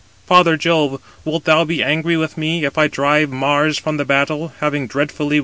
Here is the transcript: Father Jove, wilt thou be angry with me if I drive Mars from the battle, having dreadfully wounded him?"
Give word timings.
Father 0.25 0.57
Jove, 0.57 0.99
wilt 1.23 1.43
thou 1.45 1.63
be 1.63 1.83
angry 1.83 2.17
with 2.17 2.35
me 2.35 2.65
if 2.65 2.75
I 2.75 2.87
drive 2.87 3.29
Mars 3.29 3.77
from 3.77 3.97
the 3.97 4.03
battle, 4.05 4.47
having 4.59 4.87
dreadfully 4.87 5.35
wounded 5.35 5.37
him?" 5.37 5.39